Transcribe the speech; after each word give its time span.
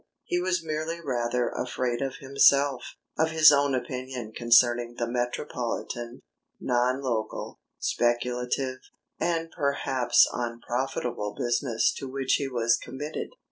He 0.23 0.41
was 0.41 0.63
merely 0.65 0.99
rather 0.99 1.49
afraid 1.49 2.01
of 2.01 2.15
himself, 2.21 2.95
of 3.19 3.29
his 3.29 3.51
own 3.51 3.75
opinion 3.75 4.31
concerning 4.35 4.95
the 4.95 5.05
metropolitan, 5.05 6.21
non 6.59 7.03
local, 7.03 7.59
speculative, 7.77 8.79
and 9.19 9.51
perhaps 9.51 10.27
unprofitable 10.33 11.35
business 11.37 11.93
to 11.97 12.07
which 12.07 12.37
he 12.39 12.47
was 12.47 12.77
committed. 12.77 13.33